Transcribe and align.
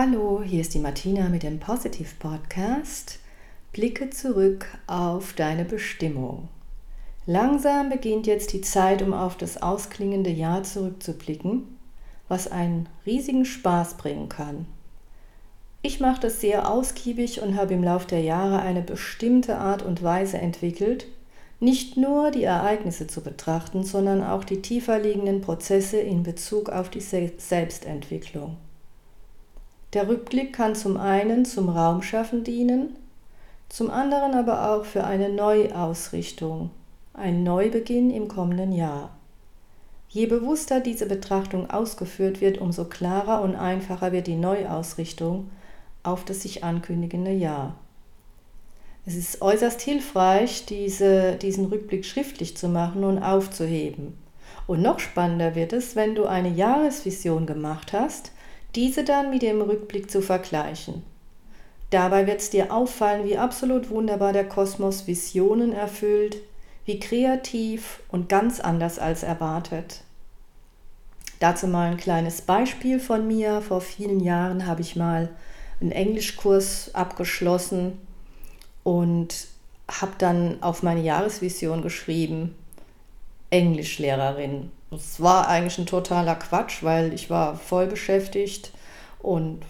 Hallo, 0.00 0.44
hier 0.44 0.60
ist 0.60 0.74
die 0.74 0.78
Martina 0.78 1.28
mit 1.28 1.42
dem 1.42 1.58
Positive 1.58 2.14
Podcast. 2.20 3.18
Blicke 3.72 4.10
zurück 4.10 4.66
auf 4.86 5.32
deine 5.32 5.64
Bestimmung. 5.64 6.46
Langsam 7.26 7.88
beginnt 7.88 8.28
jetzt 8.28 8.52
die 8.52 8.60
Zeit, 8.60 9.02
um 9.02 9.12
auf 9.12 9.36
das 9.36 9.60
ausklingende 9.60 10.30
Jahr 10.30 10.62
zurückzublicken, 10.62 11.64
was 12.28 12.46
einen 12.46 12.88
riesigen 13.06 13.44
Spaß 13.44 13.94
bringen 13.94 14.28
kann. 14.28 14.66
Ich 15.82 15.98
mache 15.98 16.20
das 16.20 16.40
sehr 16.40 16.70
ausgiebig 16.70 17.42
und 17.42 17.56
habe 17.56 17.74
im 17.74 17.82
Laufe 17.82 18.06
der 18.06 18.22
Jahre 18.22 18.60
eine 18.60 18.82
bestimmte 18.82 19.58
Art 19.58 19.82
und 19.82 20.04
Weise 20.04 20.38
entwickelt, 20.38 21.08
nicht 21.58 21.96
nur 21.96 22.30
die 22.30 22.44
Ereignisse 22.44 23.08
zu 23.08 23.20
betrachten, 23.20 23.82
sondern 23.82 24.22
auch 24.22 24.44
die 24.44 24.62
tiefer 24.62 25.00
liegenden 25.00 25.40
Prozesse 25.40 25.98
in 25.98 26.22
Bezug 26.22 26.68
auf 26.68 26.88
die 26.88 27.00
Selbstentwicklung. 27.00 28.58
Der 29.94 30.08
Rückblick 30.08 30.52
kann 30.52 30.74
zum 30.74 30.98
einen 30.98 31.44
zum 31.44 31.70
Raumschaffen 31.70 32.44
dienen, 32.44 32.96
zum 33.68 33.90
anderen 33.90 34.34
aber 34.34 34.70
auch 34.70 34.84
für 34.84 35.04
eine 35.04 35.30
Neuausrichtung, 35.30 36.70
ein 37.14 37.42
Neubeginn 37.42 38.10
im 38.10 38.28
kommenden 38.28 38.72
Jahr. 38.72 39.10
Je 40.10 40.26
bewusster 40.26 40.80
diese 40.80 41.06
Betrachtung 41.06 41.70
ausgeführt 41.70 42.40
wird, 42.40 42.58
umso 42.58 42.84
klarer 42.84 43.42
und 43.42 43.56
einfacher 43.56 44.12
wird 44.12 44.26
die 44.26 44.36
Neuausrichtung 44.36 45.50
auf 46.02 46.24
das 46.24 46.42
sich 46.42 46.64
ankündigende 46.64 47.32
Jahr. 47.32 47.74
Es 49.04 49.14
ist 49.14 49.40
äußerst 49.40 49.80
hilfreich, 49.80 50.66
diese, 50.66 51.36
diesen 51.36 51.66
Rückblick 51.66 52.04
schriftlich 52.04 52.56
zu 52.56 52.68
machen 52.68 53.04
und 53.04 53.22
aufzuheben. 53.22 54.18
Und 54.66 54.82
noch 54.82 54.98
spannender 54.98 55.54
wird 55.54 55.72
es, 55.72 55.96
wenn 55.96 56.14
du 56.14 56.26
eine 56.26 56.50
Jahresvision 56.50 57.46
gemacht 57.46 57.94
hast, 57.94 58.32
diese 58.74 59.04
dann 59.04 59.30
mit 59.30 59.42
dem 59.42 59.60
Rückblick 59.60 60.10
zu 60.10 60.20
vergleichen. 60.22 61.02
Dabei 61.90 62.26
wird 62.26 62.40
es 62.40 62.50
dir 62.50 62.72
auffallen, 62.72 63.24
wie 63.24 63.38
absolut 63.38 63.88
wunderbar 63.90 64.32
der 64.32 64.46
Kosmos 64.46 65.06
Visionen 65.06 65.72
erfüllt, 65.72 66.36
wie 66.84 67.00
kreativ 67.00 68.00
und 68.08 68.28
ganz 68.28 68.60
anders 68.60 68.98
als 68.98 69.22
erwartet. 69.22 70.02
Dazu 71.40 71.66
mal 71.66 71.90
ein 71.90 71.96
kleines 71.96 72.42
Beispiel 72.42 72.98
von 72.98 73.26
mir. 73.26 73.60
Vor 73.62 73.80
vielen 73.80 74.20
Jahren 74.20 74.66
habe 74.66 74.80
ich 74.80 74.96
mal 74.96 75.30
einen 75.80 75.92
Englischkurs 75.92 76.94
abgeschlossen 76.94 77.98
und 78.82 79.46
habe 79.88 80.12
dann 80.18 80.62
auf 80.62 80.82
meine 80.82 81.02
Jahresvision 81.02 81.82
geschrieben, 81.82 82.54
Englischlehrerin. 83.50 84.70
Das 84.90 85.20
war 85.20 85.48
eigentlich 85.48 85.78
ein 85.78 85.86
totaler 85.86 86.34
Quatsch, 86.34 86.82
weil 86.82 87.12
ich 87.12 87.30
war 87.30 87.56
voll 87.56 87.86
beschäftigt 87.86 88.72
und 89.20 89.60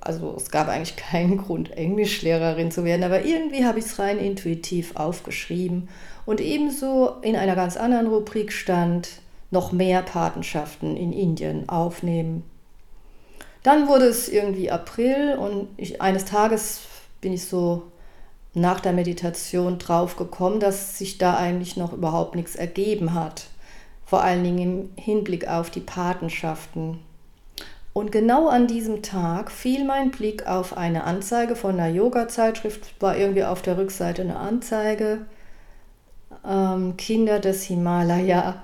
also 0.00 0.34
es 0.36 0.50
gab 0.50 0.68
eigentlich 0.68 0.96
keinen 1.10 1.38
Grund, 1.38 1.70
Englischlehrerin 1.76 2.70
zu 2.70 2.84
werden, 2.84 3.04
aber 3.04 3.24
irgendwie 3.24 3.64
habe 3.64 3.78
ich 3.78 3.86
es 3.86 3.98
rein 3.98 4.18
intuitiv 4.18 4.96
aufgeschrieben 4.96 5.88
und 6.26 6.40
ebenso 6.40 7.16
in 7.22 7.36
einer 7.36 7.54
ganz 7.54 7.76
anderen 7.76 8.06
Rubrik 8.06 8.52
stand 8.52 9.08
noch 9.50 9.72
mehr 9.72 10.02
Patenschaften 10.02 10.96
in 10.96 11.12
Indien 11.12 11.68
aufnehmen. 11.68 12.42
Dann 13.62 13.88
wurde 13.88 14.06
es 14.06 14.28
irgendwie 14.28 14.70
April 14.70 15.36
und 15.38 15.68
ich, 15.76 16.02
eines 16.02 16.26
Tages 16.26 16.82
bin 17.20 17.32
ich 17.32 17.44
so 17.46 17.84
nach 18.54 18.80
der 18.80 18.92
Meditation 18.92 19.78
drauf 19.78 20.16
gekommen, 20.16 20.60
dass 20.60 20.98
sich 20.98 21.18
da 21.18 21.36
eigentlich 21.36 21.76
noch 21.76 21.92
überhaupt 21.92 22.34
nichts 22.34 22.54
ergeben 22.54 23.14
hat 23.14 23.46
vor 24.04 24.22
allen 24.22 24.44
Dingen 24.44 24.58
im 24.58 24.90
Hinblick 25.02 25.48
auf 25.48 25.70
die 25.70 25.80
Patenschaften. 25.80 27.00
Und 27.92 28.10
genau 28.12 28.48
an 28.48 28.66
diesem 28.66 29.02
Tag 29.02 29.50
fiel 29.50 29.84
mein 29.84 30.10
Blick 30.10 30.46
auf 30.46 30.76
eine 30.76 31.04
Anzeige 31.04 31.54
von 31.56 31.78
einer 31.78 31.94
Yoga-Zeitschrift, 31.94 33.00
war 33.00 33.16
irgendwie 33.16 33.44
auf 33.44 33.62
der 33.62 33.78
Rückseite 33.78 34.22
eine 34.22 34.36
Anzeige, 34.36 35.26
ähm, 36.46 36.96
Kinder 36.96 37.38
des 37.38 37.62
Himalaya. 37.64 38.62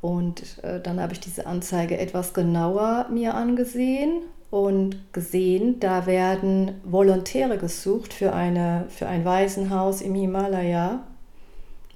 Und 0.00 0.62
äh, 0.62 0.80
dann 0.80 1.00
habe 1.00 1.12
ich 1.12 1.20
diese 1.20 1.46
Anzeige 1.46 1.96
etwas 1.98 2.34
genauer 2.34 3.06
mir 3.10 3.34
angesehen 3.34 4.22
und 4.52 4.96
gesehen, 5.14 5.80
da 5.80 6.04
werden 6.04 6.72
Volontäre 6.84 7.56
gesucht 7.56 8.12
für, 8.12 8.34
eine, 8.34 8.84
für 8.90 9.08
ein 9.08 9.24
Waisenhaus 9.24 10.02
im 10.02 10.14
Himalaya, 10.14 11.04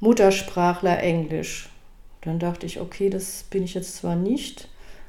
Muttersprachler 0.01 1.03
Englisch. 1.03 1.69
Dann 2.23 2.39
dachte 2.39 2.65
ich, 2.65 2.81
okay, 2.81 3.11
das 3.11 3.45
bin 3.51 3.63
ich 3.63 3.75
jetzt 3.75 3.97
zwar 3.97 4.17
nicht, 4.17 4.69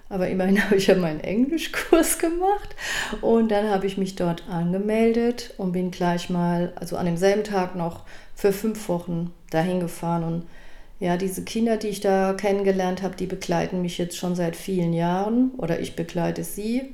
aber 0.09 0.27
immerhin 0.27 0.61
habe 0.65 0.75
ich 0.75 0.87
ja 0.87 0.95
meinen 0.95 1.21
Englischkurs 1.21 2.19
gemacht. 2.19 2.75
Und 3.21 3.49
dann 3.49 3.69
habe 3.69 3.87
ich 3.87 3.97
mich 3.97 4.17
dort 4.17 4.43
angemeldet 4.49 5.53
und 5.55 5.71
bin 5.71 5.89
gleich 5.89 6.29
mal, 6.29 6.73
also 6.75 6.97
an 6.97 7.05
demselben 7.05 7.45
Tag 7.45 7.77
noch 7.77 8.03
für 8.35 8.51
fünf 8.51 8.89
Wochen 8.89 9.31
dahin 9.51 9.79
gefahren. 9.79 10.25
Und 10.25 10.43
ja, 10.99 11.15
diese 11.15 11.45
Kinder, 11.45 11.77
die 11.77 11.87
ich 11.87 12.01
da 12.01 12.33
kennengelernt 12.33 13.03
habe, 13.03 13.15
die 13.15 13.25
begleiten 13.25 13.81
mich 13.81 13.97
jetzt 13.97 14.17
schon 14.17 14.35
seit 14.35 14.57
vielen 14.57 14.91
Jahren 14.91 15.51
oder 15.51 15.79
ich 15.79 15.95
begleite 15.95 16.43
sie, 16.43 16.93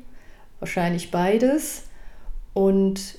wahrscheinlich 0.63 1.11
beides. 1.11 1.83
Und 2.53 3.17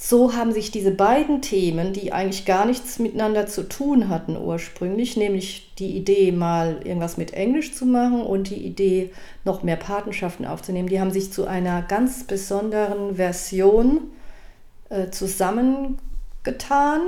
so 0.00 0.34
haben 0.34 0.52
sich 0.52 0.70
diese 0.70 0.90
beiden 0.90 1.42
Themen, 1.42 1.92
die 1.92 2.10
eigentlich 2.10 2.46
gar 2.46 2.64
nichts 2.64 2.98
miteinander 2.98 3.46
zu 3.46 3.68
tun 3.68 4.08
hatten 4.08 4.36
ursprünglich, 4.36 5.16
nämlich 5.16 5.74
die 5.78 5.94
Idee, 5.94 6.32
mal 6.32 6.80
irgendwas 6.84 7.18
mit 7.18 7.34
Englisch 7.34 7.74
zu 7.74 7.84
machen 7.84 8.22
und 8.22 8.48
die 8.48 8.66
Idee, 8.66 9.10
noch 9.44 9.62
mehr 9.62 9.76
Patenschaften 9.76 10.46
aufzunehmen, 10.46 10.88
die 10.88 11.00
haben 11.00 11.10
sich 11.10 11.32
zu 11.32 11.46
einer 11.46 11.82
ganz 11.82 12.24
besonderen 12.24 13.16
Version 13.16 14.10
äh, 14.88 15.10
zusammengetan, 15.10 17.00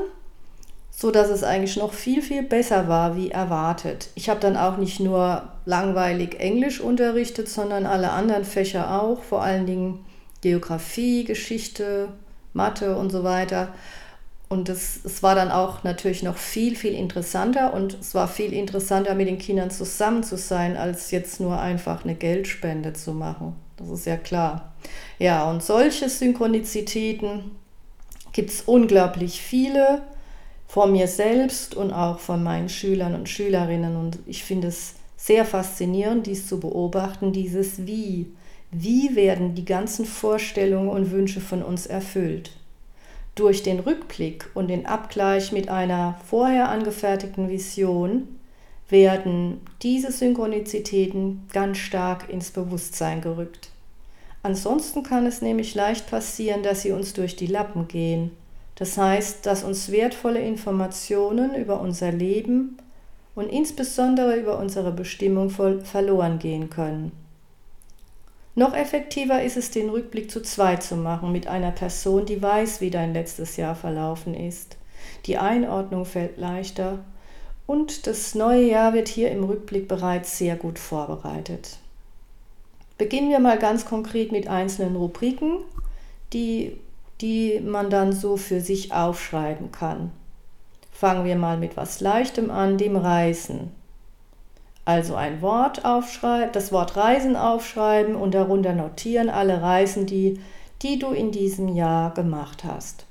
so 1.00 1.12
dass 1.12 1.28
es 1.28 1.44
eigentlich 1.44 1.76
noch 1.76 1.92
viel, 1.92 2.22
viel 2.22 2.42
besser 2.42 2.88
war, 2.88 3.16
wie 3.16 3.30
erwartet. 3.30 4.08
Ich 4.16 4.28
habe 4.28 4.40
dann 4.40 4.56
auch 4.56 4.78
nicht 4.78 4.98
nur 4.98 5.44
langweilig 5.64 6.40
Englisch 6.40 6.80
unterrichtet, 6.80 7.48
sondern 7.48 7.86
alle 7.86 8.10
anderen 8.10 8.44
Fächer 8.44 9.00
auch, 9.00 9.22
vor 9.22 9.40
allen 9.40 9.64
Dingen 9.64 10.04
Geografie, 10.40 11.22
Geschichte, 11.22 12.08
Mathe 12.52 12.96
und 12.96 13.10
so 13.10 13.22
weiter. 13.22 13.68
Und 14.48 14.68
es, 14.68 15.04
es 15.04 15.22
war 15.22 15.36
dann 15.36 15.52
auch 15.52 15.84
natürlich 15.84 16.24
noch 16.24 16.36
viel, 16.36 16.74
viel 16.74 16.94
interessanter 16.94 17.74
und 17.74 17.96
es 18.00 18.16
war 18.16 18.26
viel 18.26 18.52
interessanter, 18.52 19.14
mit 19.14 19.28
den 19.28 19.38
Kindern 19.38 19.70
zusammen 19.70 20.24
zu 20.24 20.36
sein, 20.36 20.76
als 20.76 21.12
jetzt 21.12 21.38
nur 21.38 21.60
einfach 21.60 22.02
eine 22.02 22.16
Geldspende 22.16 22.92
zu 22.92 23.12
machen. 23.12 23.54
Das 23.76 23.88
ist 23.88 24.06
ja 24.06 24.16
klar. 24.16 24.72
Ja, 25.20 25.48
und 25.48 25.62
solche 25.62 26.08
Synchronizitäten 26.08 27.52
gibt 28.32 28.50
es 28.50 28.62
unglaublich 28.62 29.40
viele 29.40 30.02
von 30.68 30.92
mir 30.92 31.08
selbst 31.08 31.74
und 31.74 31.92
auch 31.92 32.18
von 32.18 32.42
meinen 32.44 32.68
Schülern 32.68 33.14
und 33.14 33.28
Schülerinnen. 33.28 33.96
Und 33.96 34.18
ich 34.26 34.44
finde 34.44 34.68
es 34.68 34.94
sehr 35.16 35.44
faszinierend, 35.44 36.26
dies 36.26 36.46
zu 36.46 36.60
beobachten, 36.60 37.32
dieses 37.32 37.86
Wie. 37.86 38.30
Wie 38.70 39.16
werden 39.16 39.54
die 39.54 39.64
ganzen 39.64 40.04
Vorstellungen 40.04 40.90
und 40.90 41.10
Wünsche 41.10 41.40
von 41.40 41.62
uns 41.62 41.86
erfüllt? 41.86 42.52
Durch 43.34 43.62
den 43.62 43.80
Rückblick 43.80 44.50
und 44.54 44.68
den 44.68 44.84
Abgleich 44.84 45.52
mit 45.52 45.70
einer 45.70 46.20
vorher 46.26 46.68
angefertigten 46.68 47.48
Vision 47.48 48.28
werden 48.90 49.60
diese 49.82 50.12
Synchronizitäten 50.12 51.46
ganz 51.52 51.78
stark 51.78 52.28
ins 52.28 52.50
Bewusstsein 52.50 53.20
gerückt. 53.20 53.70
Ansonsten 54.42 55.02
kann 55.02 55.26
es 55.26 55.40
nämlich 55.40 55.74
leicht 55.74 56.10
passieren, 56.10 56.62
dass 56.62 56.82
sie 56.82 56.92
uns 56.92 57.12
durch 57.12 57.36
die 57.36 57.46
Lappen 57.46 57.88
gehen. 57.88 58.30
Das 58.78 58.96
heißt, 58.96 59.44
dass 59.44 59.64
uns 59.64 59.90
wertvolle 59.90 60.40
Informationen 60.40 61.56
über 61.56 61.80
unser 61.80 62.12
Leben 62.12 62.78
und 63.34 63.48
insbesondere 63.48 64.36
über 64.36 64.56
unsere 64.58 64.92
Bestimmung 64.92 65.50
verloren 65.50 66.38
gehen 66.38 66.70
können. 66.70 67.10
Noch 68.54 68.74
effektiver 68.74 69.42
ist 69.42 69.56
es, 69.56 69.72
den 69.72 69.88
Rückblick 69.88 70.30
zu 70.30 70.42
zweit 70.42 70.84
zu 70.84 70.96
machen, 70.96 71.32
mit 71.32 71.48
einer 71.48 71.72
Person, 71.72 72.24
die 72.24 72.40
weiß, 72.40 72.80
wie 72.80 72.90
dein 72.90 73.12
letztes 73.12 73.56
Jahr 73.56 73.74
verlaufen 73.74 74.34
ist. 74.34 74.76
Die 75.26 75.38
Einordnung 75.38 76.04
fällt 76.04 76.38
leichter 76.38 77.00
und 77.66 78.06
das 78.06 78.36
neue 78.36 78.64
Jahr 78.64 78.94
wird 78.94 79.08
hier 79.08 79.32
im 79.32 79.42
Rückblick 79.42 79.88
bereits 79.88 80.38
sehr 80.38 80.54
gut 80.54 80.78
vorbereitet. 80.78 81.78
Beginnen 82.96 83.30
wir 83.30 83.40
mal 83.40 83.58
ganz 83.58 83.84
konkret 83.84 84.30
mit 84.30 84.46
einzelnen 84.46 84.94
Rubriken, 84.94 85.58
die, 86.32 86.78
die 87.20 87.60
man 87.60 87.90
dann 87.90 88.12
so 88.12 88.36
für 88.36 88.60
sich 88.60 88.92
aufschreiben 88.92 89.72
kann. 89.72 90.12
Fangen 90.92 91.24
wir 91.24 91.36
mal 91.36 91.56
mit 91.56 91.76
was 91.76 92.00
Leichtem 92.00 92.50
an, 92.50 92.78
dem 92.78 92.96
Reisen. 92.96 93.70
Also 94.84 95.16
ein 95.16 95.42
Wort 95.42 95.84
aufschreiben, 95.84 96.50
das 96.52 96.72
Wort 96.72 96.96
Reisen 96.96 97.36
aufschreiben 97.36 98.16
und 98.16 98.34
darunter 98.34 98.72
notieren 98.72 99.28
alle 99.28 99.60
Reisen, 99.60 100.06
die, 100.06 100.40
die 100.82 100.98
du 100.98 101.10
in 101.10 101.30
diesem 101.30 101.68
Jahr 101.68 102.14
gemacht 102.14 102.64
hast. 102.64 103.04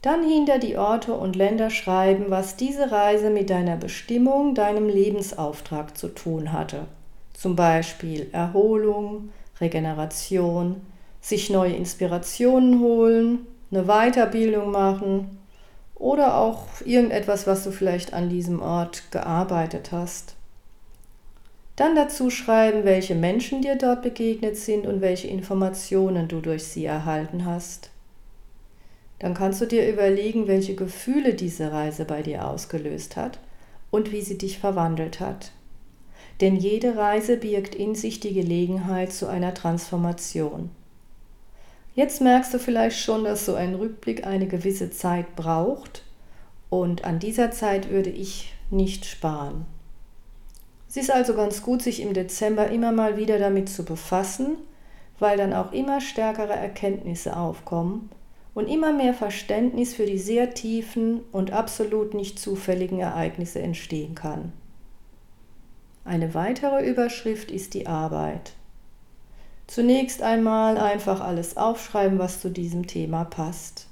Dann 0.00 0.26
hinter 0.26 0.58
die 0.58 0.78
Orte 0.78 1.12
und 1.12 1.36
Länder 1.36 1.70
schreiben, 1.70 2.26
was 2.28 2.56
diese 2.56 2.90
Reise 2.92 3.30
mit 3.30 3.50
deiner 3.50 3.76
Bestimmung, 3.76 4.54
deinem 4.54 4.88
Lebensauftrag 4.88 5.96
zu 5.96 6.08
tun 6.08 6.52
hatte. 6.52 6.86
Zum 7.34 7.56
Beispiel 7.56 8.28
Erholung, 8.32 9.30
Regeneration, 9.60 10.80
sich 11.20 11.50
neue 11.50 11.74
Inspirationen 11.74 12.80
holen, 12.80 13.46
eine 13.70 13.84
Weiterbildung 13.84 14.70
machen 14.70 15.38
oder 15.94 16.36
auch 16.36 16.66
irgendetwas, 16.84 17.46
was 17.46 17.64
du 17.64 17.70
vielleicht 17.70 18.12
an 18.12 18.28
diesem 18.28 18.62
Ort 18.62 19.10
gearbeitet 19.10 19.92
hast. 19.92 20.36
Dann 21.76 21.94
dazu 21.94 22.30
schreiben, 22.30 22.84
welche 22.84 23.14
Menschen 23.14 23.62
dir 23.62 23.76
dort 23.76 24.02
begegnet 24.02 24.56
sind 24.56 24.86
und 24.86 25.00
welche 25.00 25.28
Informationen 25.28 26.26
du 26.26 26.40
durch 26.40 26.64
sie 26.64 26.84
erhalten 26.84 27.44
hast. 27.44 27.90
Dann 29.20 29.34
kannst 29.34 29.60
du 29.60 29.66
dir 29.66 29.88
überlegen, 29.88 30.46
welche 30.48 30.74
Gefühle 30.74 31.34
diese 31.34 31.72
Reise 31.72 32.04
bei 32.04 32.22
dir 32.22 32.48
ausgelöst 32.48 33.16
hat 33.16 33.38
und 33.90 34.12
wie 34.12 34.22
sie 34.22 34.38
dich 34.38 34.58
verwandelt 34.58 35.20
hat. 35.20 35.52
Denn 36.40 36.56
jede 36.56 36.96
Reise 36.96 37.36
birgt 37.36 37.74
in 37.74 37.94
sich 37.94 38.20
die 38.20 38.32
Gelegenheit 38.32 39.12
zu 39.12 39.26
einer 39.26 39.54
Transformation. 39.54 40.70
Jetzt 41.98 42.20
merkst 42.20 42.54
du 42.54 42.60
vielleicht 42.60 42.96
schon, 42.96 43.24
dass 43.24 43.44
so 43.44 43.56
ein 43.56 43.74
Rückblick 43.74 44.24
eine 44.24 44.46
gewisse 44.46 44.92
Zeit 44.92 45.34
braucht 45.34 46.04
und 46.70 47.04
an 47.04 47.18
dieser 47.18 47.50
Zeit 47.50 47.90
würde 47.90 48.08
ich 48.08 48.54
nicht 48.70 49.04
sparen. 49.04 49.66
Es 50.88 50.96
ist 50.96 51.10
also 51.10 51.34
ganz 51.34 51.60
gut, 51.60 51.82
sich 51.82 52.00
im 52.00 52.14
Dezember 52.14 52.68
immer 52.68 52.92
mal 52.92 53.16
wieder 53.16 53.40
damit 53.40 53.68
zu 53.68 53.84
befassen, 53.84 54.58
weil 55.18 55.36
dann 55.38 55.52
auch 55.52 55.72
immer 55.72 56.00
stärkere 56.00 56.52
Erkenntnisse 56.52 57.36
aufkommen 57.36 58.10
und 58.54 58.68
immer 58.68 58.92
mehr 58.92 59.12
Verständnis 59.12 59.92
für 59.92 60.06
die 60.06 60.18
sehr 60.18 60.54
tiefen 60.54 61.22
und 61.32 61.50
absolut 61.50 62.14
nicht 62.14 62.38
zufälligen 62.38 63.00
Ereignisse 63.00 63.58
entstehen 63.58 64.14
kann. 64.14 64.52
Eine 66.04 66.32
weitere 66.34 66.88
Überschrift 66.88 67.50
ist 67.50 67.74
die 67.74 67.88
Arbeit. 67.88 68.52
Zunächst 69.68 70.22
einmal 70.22 70.78
einfach 70.78 71.20
alles 71.20 71.58
aufschreiben, 71.58 72.18
was 72.18 72.40
zu 72.40 72.50
diesem 72.50 72.86
Thema 72.86 73.24
passt. 73.24 73.86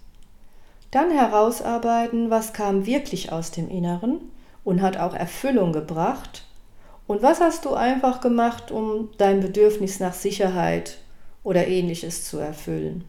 Dann 0.91 1.11
herausarbeiten, 1.11 2.31
was 2.31 2.55
kam 2.55 2.87
wirklich 2.87 3.31
aus 3.31 3.51
dem 3.51 3.69
Inneren 3.69 4.21
und 4.65 4.81
hat 4.81 4.97
auch 4.97 5.15
Erfüllung 5.15 5.75
gebracht 5.75 6.45
und 7.07 7.23
was 7.23 7.41
hast 7.41 7.67
du 7.67 7.75
einfach 7.75 8.23
gemacht, 8.23 8.71
um 8.71 9.11
dein 9.19 9.41
Bedürfnis 9.41 10.01
nach 10.01 10.15
Sicherheit 10.15 10.97
oder 11.45 11.69
ähnliches 11.69 12.25
zu 12.25 12.39
erfüllen? 12.39 13.05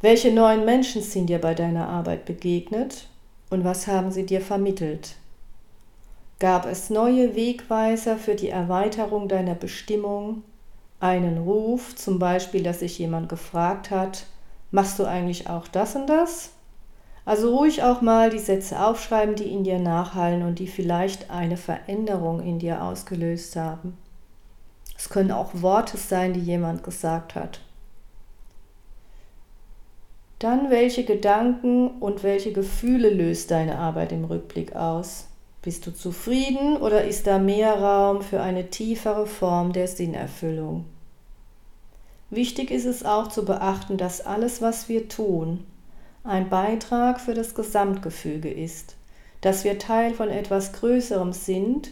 Welche 0.00 0.32
neuen 0.32 0.64
Menschen 0.64 1.02
sind 1.02 1.26
dir 1.26 1.42
bei 1.42 1.52
deiner 1.52 1.88
Arbeit 1.90 2.24
begegnet 2.24 3.06
und 3.50 3.64
was 3.64 3.86
haben 3.86 4.10
sie 4.10 4.24
dir 4.24 4.40
vermittelt? 4.40 5.16
Gab 6.38 6.64
es 6.64 6.88
neue 6.88 7.36
Wegweiser 7.36 8.16
für 8.16 8.34
die 8.34 8.48
Erweiterung 8.48 9.28
deiner 9.28 9.54
Bestimmung? 9.54 10.42
Einen 11.00 11.38
Ruf, 11.38 11.96
zum 11.96 12.18
Beispiel, 12.18 12.62
dass 12.62 12.80
sich 12.80 12.98
jemand 12.98 13.30
gefragt 13.30 13.90
hat, 13.90 14.26
machst 14.70 14.98
du 14.98 15.04
eigentlich 15.04 15.48
auch 15.48 15.66
das 15.66 15.96
und 15.96 16.06
das? 16.06 16.50
Also 17.24 17.56
ruhig 17.56 17.82
auch 17.82 18.02
mal 18.02 18.28
die 18.28 18.38
Sätze 18.38 18.78
aufschreiben, 18.84 19.34
die 19.34 19.50
in 19.50 19.64
dir 19.64 19.78
nachhallen 19.78 20.42
und 20.42 20.58
die 20.58 20.66
vielleicht 20.66 21.30
eine 21.30 21.56
Veränderung 21.56 22.42
in 22.42 22.58
dir 22.58 22.82
ausgelöst 22.82 23.56
haben. 23.56 23.96
Es 24.96 25.08
können 25.08 25.32
auch 25.32 25.62
Worte 25.62 25.96
sein, 25.96 26.34
die 26.34 26.40
jemand 26.40 26.84
gesagt 26.84 27.34
hat. 27.34 27.60
Dann, 30.38 30.68
welche 30.68 31.04
Gedanken 31.04 31.88
und 32.00 32.22
welche 32.22 32.52
Gefühle 32.52 33.08
löst 33.08 33.50
deine 33.50 33.78
Arbeit 33.78 34.12
im 34.12 34.24
Rückblick 34.24 34.76
aus? 34.76 35.29
Bist 35.62 35.86
du 35.86 35.94
zufrieden 35.94 36.78
oder 36.78 37.04
ist 37.04 37.26
da 37.26 37.38
mehr 37.38 37.74
Raum 37.74 38.22
für 38.22 38.40
eine 38.40 38.70
tiefere 38.70 39.26
Form 39.26 39.74
der 39.74 39.88
Sinnerfüllung? 39.88 40.86
Wichtig 42.30 42.70
ist 42.70 42.86
es 42.86 43.04
auch 43.04 43.28
zu 43.28 43.44
beachten, 43.44 43.98
dass 43.98 44.24
alles, 44.24 44.62
was 44.62 44.88
wir 44.88 45.08
tun, 45.08 45.66
ein 46.24 46.48
Beitrag 46.48 47.20
für 47.20 47.34
das 47.34 47.54
Gesamtgefüge 47.54 48.50
ist, 48.50 48.96
dass 49.42 49.64
wir 49.64 49.78
Teil 49.78 50.14
von 50.14 50.30
etwas 50.30 50.72
Größerem 50.72 51.34
sind 51.34 51.90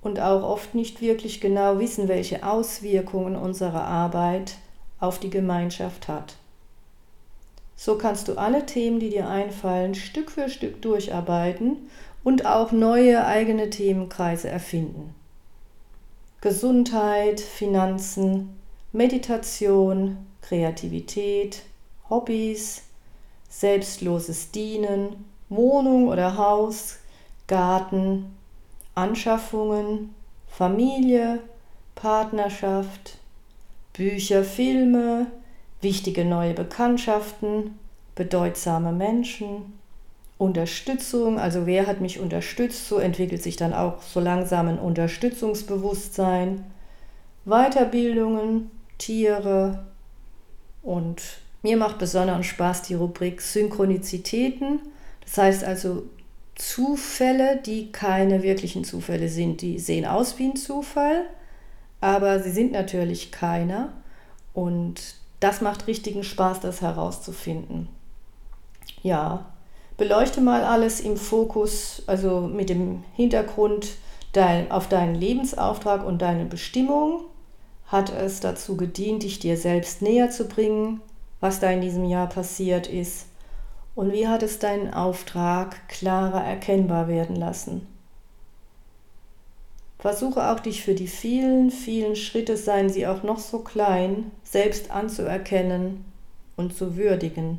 und 0.00 0.18
auch 0.18 0.42
oft 0.42 0.74
nicht 0.74 1.00
wirklich 1.00 1.40
genau 1.40 1.78
wissen, 1.78 2.08
welche 2.08 2.44
Auswirkungen 2.44 3.36
unsere 3.36 3.82
Arbeit 3.82 4.56
auf 4.98 5.20
die 5.20 5.30
Gemeinschaft 5.30 6.08
hat. 6.08 6.34
So 7.76 7.96
kannst 7.96 8.28
du 8.28 8.38
alle 8.38 8.66
Themen, 8.66 9.00
die 9.00 9.10
dir 9.10 9.28
einfallen, 9.28 9.94
Stück 9.94 10.30
für 10.30 10.48
Stück 10.48 10.82
durcharbeiten 10.82 11.88
und 12.24 12.46
auch 12.46 12.72
neue 12.72 13.26
eigene 13.26 13.70
Themenkreise 13.70 14.48
erfinden. 14.48 15.14
Gesundheit, 16.40 17.40
Finanzen, 17.40 18.58
Meditation, 18.92 20.18
Kreativität, 20.40 21.62
Hobbys, 22.10 22.82
selbstloses 23.48 24.50
Dienen, 24.50 25.24
Wohnung 25.48 26.08
oder 26.08 26.36
Haus, 26.36 26.98
Garten, 27.46 28.34
Anschaffungen, 28.94 30.14
Familie, 30.48 31.40
Partnerschaft, 31.94 33.18
Bücher, 33.92 34.44
Filme, 34.44 35.26
wichtige 35.80 36.24
neue 36.24 36.54
Bekanntschaften, 36.54 37.78
bedeutsame 38.14 38.92
Menschen, 38.92 39.78
Unterstützung, 40.42 41.38
also 41.38 41.66
wer 41.66 41.86
hat 41.86 42.00
mich 42.00 42.18
unterstützt, 42.18 42.88
so 42.88 42.98
entwickelt 42.98 43.40
sich 43.40 43.54
dann 43.54 43.72
auch 43.72 44.02
so 44.02 44.18
langsam 44.18 44.66
ein 44.66 44.80
Unterstützungsbewusstsein, 44.80 46.64
Weiterbildungen, 47.44 48.68
Tiere 48.98 49.84
und 50.82 51.22
mir 51.62 51.76
macht 51.76 51.98
besonderen 51.98 52.42
Spaß 52.42 52.82
die 52.82 52.94
Rubrik 52.94 53.40
Synchronizitäten. 53.40 54.80
Das 55.20 55.38
heißt 55.38 55.62
also 55.62 56.02
Zufälle, 56.56 57.58
die 57.64 57.92
keine 57.92 58.42
wirklichen 58.42 58.82
Zufälle 58.82 59.28
sind. 59.28 59.60
Die 59.60 59.78
sehen 59.78 60.04
aus 60.04 60.40
wie 60.40 60.46
ein 60.46 60.56
Zufall, 60.56 61.26
aber 62.00 62.40
sie 62.40 62.50
sind 62.50 62.72
natürlich 62.72 63.30
keiner. 63.30 63.92
Und 64.54 65.14
das 65.38 65.60
macht 65.60 65.86
richtigen 65.86 66.24
Spaß, 66.24 66.58
das 66.58 66.80
herauszufinden. 66.80 67.88
Ja, 69.04 69.51
beleuchte 70.02 70.40
mal 70.40 70.64
alles 70.64 71.00
im 71.00 71.16
Fokus, 71.16 72.02
also 72.06 72.40
mit 72.40 72.68
dem 72.68 73.04
Hintergrund 73.14 73.92
dein, 74.32 74.70
auf 74.70 74.88
deinen 74.88 75.14
Lebensauftrag 75.14 76.04
und 76.04 76.22
deine 76.22 76.44
Bestimmung. 76.44 77.22
Hat 77.86 78.10
es 78.10 78.40
dazu 78.40 78.76
gedient, 78.76 79.22
dich 79.22 79.38
dir 79.38 79.56
selbst 79.56 80.02
näher 80.02 80.30
zu 80.30 80.48
bringen? 80.48 81.00
was 81.42 81.58
da 81.58 81.72
in 81.72 81.80
diesem 81.80 82.04
Jahr 82.04 82.28
passiert 82.28 82.86
ist 82.86 83.26
und 83.96 84.12
wie 84.12 84.28
hat 84.28 84.44
es 84.44 84.60
deinen 84.60 84.94
Auftrag 84.94 85.88
klarer 85.88 86.42
erkennbar 86.42 87.08
werden 87.08 87.34
lassen. 87.34 87.88
Versuche 89.98 90.50
auch 90.50 90.60
dich 90.60 90.84
für 90.84 90.94
die 90.94 91.08
vielen, 91.08 91.72
vielen 91.72 92.14
Schritte, 92.14 92.56
seien 92.56 92.88
sie 92.88 93.08
auch 93.08 93.24
noch 93.24 93.40
so 93.40 93.58
klein, 93.58 94.30
selbst 94.44 94.92
anzuerkennen 94.92 96.04
und 96.56 96.76
zu 96.76 96.96
würdigen. 96.96 97.58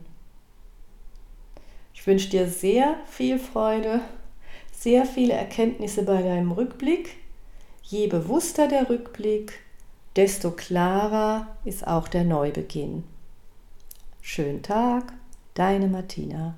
Ich 2.03 2.07
wünsche 2.07 2.29
dir 2.31 2.49
sehr 2.49 2.97
viel 3.05 3.39
Freude, 3.39 4.01
sehr 4.73 5.05
viele 5.05 5.35
Erkenntnisse 5.35 6.03
bei 6.03 6.21
deinem 6.21 6.51
Rückblick. 6.51 7.15
Je 7.81 8.07
bewusster 8.07 8.67
der 8.67 8.89
Rückblick, 8.89 9.53
desto 10.17 10.51
klarer 10.51 11.55
ist 11.63 11.87
auch 11.87 12.09
der 12.09 12.25
Neubeginn. 12.25 13.05
Schönen 14.19 14.61
Tag, 14.61 15.13
deine 15.53 15.87
Martina. 15.87 16.55